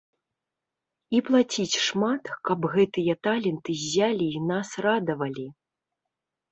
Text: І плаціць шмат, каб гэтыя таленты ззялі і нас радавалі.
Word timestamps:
І 1.17 1.19
плаціць 1.27 1.79
шмат, 1.87 2.23
каб 2.49 2.59
гэтыя 2.75 3.13
таленты 3.29 3.71
ззялі 3.83 4.25
і 4.39 4.47
нас 4.55 4.67
радавалі. 4.89 5.47